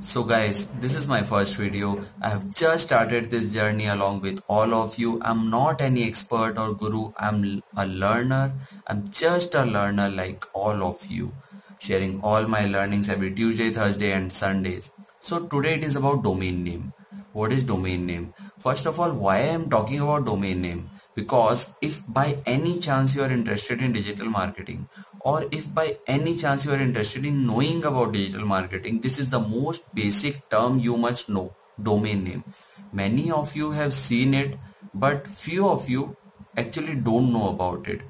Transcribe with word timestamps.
So 0.00 0.22
guys, 0.22 0.66
this 0.80 0.94
is 0.94 1.08
my 1.08 1.22
first 1.22 1.56
video. 1.56 2.04
I 2.22 2.28
have 2.30 2.54
just 2.54 2.84
started 2.84 3.30
this 3.30 3.52
journey 3.52 3.86
along 3.86 4.20
with 4.20 4.40
all 4.48 4.72
of 4.72 4.96
you. 4.98 5.20
I'm 5.22 5.50
not 5.50 5.80
any 5.80 6.04
expert 6.04 6.56
or 6.56 6.74
guru. 6.74 7.12
I'm 7.16 7.62
a 7.76 7.86
learner. 7.86 8.52
I'm 8.86 9.08
just 9.10 9.54
a 9.54 9.64
learner 9.64 10.08
like 10.08 10.44
all 10.52 10.82
of 10.82 11.04
you. 11.06 11.32
Sharing 11.80 12.20
all 12.22 12.46
my 12.46 12.66
learnings 12.66 13.08
every 13.08 13.32
Tuesday, 13.32 13.70
Thursday 13.70 14.12
and 14.12 14.30
Sundays. 14.30 14.92
So 15.20 15.46
today 15.46 15.74
it 15.74 15.84
is 15.84 15.96
about 15.96 16.22
domain 16.22 16.62
name. 16.62 16.92
What 17.32 17.52
is 17.52 17.64
domain 17.64 18.06
name? 18.06 18.34
First 18.58 18.86
of 18.86 19.00
all, 19.00 19.12
why 19.12 19.36
I 19.36 19.52
am 19.58 19.68
talking 19.68 20.00
about 20.00 20.26
domain 20.26 20.62
name? 20.62 20.90
Because 21.18 21.70
if 21.82 22.02
by 22.06 22.26
any 22.46 22.78
chance 22.78 23.14
you 23.16 23.22
are 23.22 23.30
interested 23.36 23.80
in 23.82 23.92
digital 23.92 24.26
marketing 24.26 24.88
or 25.20 25.46
if 25.50 25.72
by 25.74 25.86
any 26.06 26.36
chance 26.42 26.64
you 26.64 26.72
are 26.72 26.84
interested 26.84 27.26
in 27.30 27.44
knowing 27.46 27.84
about 27.90 28.12
digital 28.12 28.46
marketing 28.50 29.00
this 29.00 29.18
is 29.18 29.30
the 29.30 29.40
most 29.40 29.88
basic 30.00 30.48
term 30.48 30.78
you 30.78 30.96
must 30.96 31.28
know 31.28 31.46
domain 31.82 32.22
name. 32.22 32.44
Many 32.92 33.32
of 33.32 33.56
you 33.56 33.72
have 33.72 33.94
seen 33.94 34.32
it 34.34 34.56
but 34.94 35.26
few 35.26 35.68
of 35.68 35.88
you 35.88 36.16
actually 36.56 36.94
don't 36.94 37.32
know 37.32 37.48
about 37.48 37.88
it. 37.88 38.02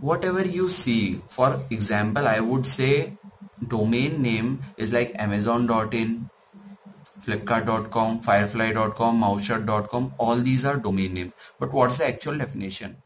Whatever 0.00 0.44
you 0.46 0.68
see 0.68 1.20
for 1.28 1.48
example 1.70 2.28
i 2.28 2.38
would 2.38 2.64
say 2.64 3.18
domain 3.72 4.22
name 4.22 4.52
is 4.76 4.92
like 4.92 5.16
amazon.in 5.26 6.30
flipkart.com 7.26 8.20
firefly.com 8.20 9.20
mouthshut.com 9.20 10.12
all 10.18 10.36
these 10.36 10.64
are 10.64 10.76
domain 10.76 11.14
name 11.14 11.32
but 11.58 11.72
what's 11.72 11.98
the 11.98 12.06
actual 12.06 12.36
definition 12.36 12.96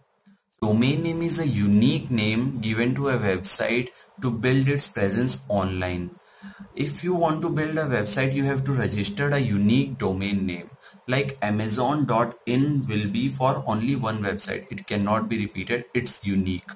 Domain 0.65 1.03
name 1.03 1.21
is 1.21 1.39
a 1.39 1.47
unique 1.47 2.11
name 2.11 2.59
given 2.59 2.95
to 2.95 3.11
a 3.11 3.19
website 3.19 3.89
to 4.23 4.31
build 4.31 4.67
its 4.67 4.89
presence 4.89 5.41
online. 5.49 6.11
If 6.75 7.05
you 7.05 7.13
want 7.15 7.43
to 7.43 7.51
build 7.51 7.77
a 7.77 7.85
website, 7.85 8.33
you 8.33 8.45
have 8.45 8.65
to 8.65 8.73
register 8.73 9.29
a 9.29 9.39
unique 9.39 9.99
domain 9.99 10.47
name. 10.47 10.71
Like 11.07 11.37
Amazon.in 11.43 12.87
will 12.87 13.09
be 13.11 13.29
for 13.29 13.63
only 13.67 13.95
one 13.95 14.23
website. 14.23 14.67
It 14.71 14.87
cannot 14.87 15.29
be 15.29 15.39
repeated. 15.39 15.85
It's 15.93 16.25
unique. 16.25 16.71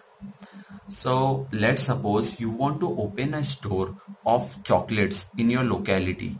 So 0.88 1.48
let's 1.50 1.84
suppose 1.84 2.38
you 2.38 2.50
want 2.50 2.80
to 2.80 2.94
open 3.00 3.32
a 3.32 3.42
store 3.42 3.96
of 4.26 4.62
chocolates 4.64 5.30
in 5.38 5.48
your 5.48 5.64
locality. 5.64 6.38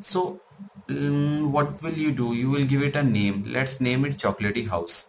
So 0.00 0.40
um, 0.88 1.52
what 1.52 1.82
will 1.82 1.98
you 1.98 2.12
do? 2.12 2.34
You 2.34 2.50
will 2.50 2.64
give 2.64 2.82
it 2.82 2.96
a 2.96 3.02
name. 3.02 3.44
Let's 3.46 3.80
name 3.80 4.04
it 4.04 4.16
Chocolatey 4.16 4.68
House 4.68 5.06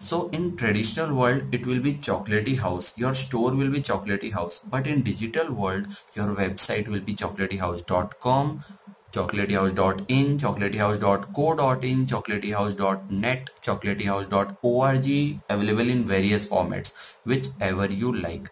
so 0.00 0.28
in 0.30 0.56
traditional 0.56 1.14
world, 1.14 1.42
it 1.52 1.66
will 1.66 1.80
be 1.80 1.94
chocolatey 1.94 2.58
house. 2.58 2.94
Your 2.96 3.12
store 3.14 3.54
will 3.54 3.70
be 3.70 3.82
chocolatey 3.82 4.32
house. 4.32 4.60
But 4.60 4.86
in 4.86 5.02
digital 5.02 5.52
world, 5.52 5.88
your 6.14 6.34
website 6.34 6.88
will 6.88 7.00
be 7.00 7.14
chocolatyhouse.com, 7.14 8.64
chocolatyhouse.in, 9.12 10.38
chocolatyhouse.co.in, 10.38 12.06
chocolatyhouse.net, 12.06 13.50
chocolatyhouse.org, 13.62 15.40
available 15.50 15.90
in 15.90 16.04
various 16.04 16.46
formats, 16.46 16.94
whichever 17.24 17.86
you 17.86 18.16
like. 18.16 18.50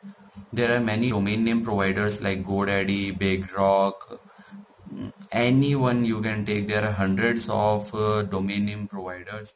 There 0.53 0.77
are 0.77 0.81
many 0.81 1.11
domain 1.11 1.45
name 1.45 1.65
providers 1.65 2.21
like 2.21 2.45
GoDaddy, 2.45 3.19
BigRock, 3.19 4.19
anyone 5.33 6.05
you 6.05 6.21
can 6.21 6.45
take. 6.45 6.69
There 6.69 6.85
are 6.85 6.93
hundreds 6.93 7.49
of 7.49 7.95
uh, 7.95 8.23
domain 8.23 8.67
name 8.67 8.89
providers. 8.89 9.55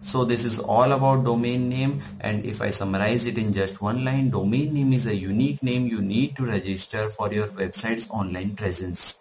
So 0.00 0.24
this 0.24 0.44
is 0.44 0.58
all 0.58 0.92
about 0.92 1.24
domain 1.24 1.68
name 1.68 2.02
and 2.20 2.44
if 2.44 2.60
I 2.62 2.70
summarize 2.70 3.26
it 3.26 3.38
in 3.38 3.52
just 3.52 3.82
one 3.82 4.04
line, 4.04 4.30
domain 4.30 4.74
name 4.74 4.92
is 4.92 5.06
a 5.06 5.16
unique 5.16 5.62
name 5.62 5.86
you 5.86 6.00
need 6.00 6.36
to 6.36 6.44
register 6.44 7.08
for 7.10 7.32
your 7.32 7.48
website's 7.48 8.08
online 8.10 8.54
presence. 8.54 9.18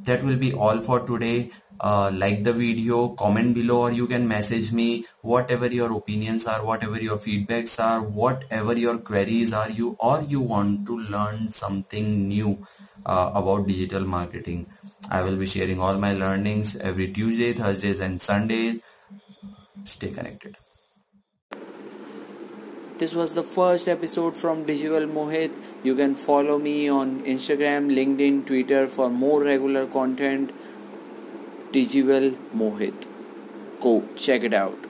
That 0.00 0.22
will 0.22 0.36
be 0.36 0.52
all 0.52 0.80
for 0.80 1.00
today. 1.00 1.50
Uh, 1.80 2.10
like 2.12 2.42
the 2.42 2.52
video, 2.52 3.08
comment 3.10 3.54
below 3.54 3.82
or 3.82 3.92
you 3.92 4.08
can 4.08 4.26
message 4.26 4.72
me 4.72 5.06
whatever 5.22 5.68
your 5.68 5.96
opinions 5.96 6.44
are, 6.44 6.64
whatever 6.64 7.00
your 7.00 7.18
feedbacks 7.18 7.78
are, 7.82 8.02
whatever 8.02 8.76
your 8.76 8.98
queries 8.98 9.52
are 9.52 9.70
you 9.70 9.96
or 10.00 10.20
you 10.22 10.40
want 10.40 10.84
to 10.84 10.98
learn 10.98 11.50
something 11.52 12.26
new 12.26 12.66
uh, 13.06 13.30
about 13.32 13.68
digital 13.68 14.04
marketing. 14.04 14.66
I 15.10 15.22
will 15.22 15.36
be 15.36 15.46
sharing 15.46 15.80
all 15.80 15.96
my 15.96 16.12
learnings 16.12 16.76
every 16.76 17.10
Tuesday, 17.12 17.52
Thursdays 17.54 18.00
and 18.00 18.20
Sundays 18.20 18.80
stay 19.84 20.10
connected. 20.10 20.56
This 22.98 23.14
was 23.14 23.34
the 23.34 23.44
first 23.44 23.88
episode 23.88 24.36
from 24.36 24.66
Digivel 24.66 25.06
Mohit. 25.06 25.56
You 25.84 25.94
can 25.94 26.16
follow 26.16 26.58
me 26.58 26.88
on 26.88 27.22
Instagram, 27.22 27.94
LinkedIn, 27.94 28.44
Twitter 28.46 28.88
for 28.88 29.08
more 29.08 29.42
regular 29.44 29.86
content. 29.86 30.52
Digivel 31.72 32.36
Mohit. 32.54 33.06
Go 33.80 34.04
check 34.16 34.42
it 34.42 34.52
out. 34.52 34.87